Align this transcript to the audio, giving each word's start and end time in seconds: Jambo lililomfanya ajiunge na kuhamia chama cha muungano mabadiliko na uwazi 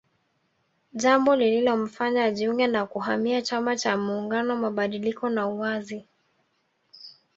Jambo 0.93 1.35
lililomfanya 1.35 2.23
ajiunge 2.23 2.67
na 2.67 2.85
kuhamia 2.85 3.41
chama 3.41 3.75
cha 3.75 3.97
muungano 3.97 4.55
mabadiliko 4.55 5.29
na 5.29 5.47
uwazi 5.47 6.05